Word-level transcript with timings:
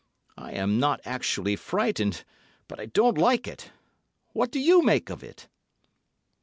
I 0.39 0.53
am 0.53 0.79
not 0.79 0.99
actually 1.05 1.55
frightened, 1.55 2.23
but 2.67 2.79
I 2.79 2.87
don't 2.87 3.19
like 3.19 3.47
it. 3.47 3.69
What 4.33 4.49
do 4.49 4.59
you 4.59 4.81
make 4.81 5.11
of 5.11 5.23
it?" 5.23 5.47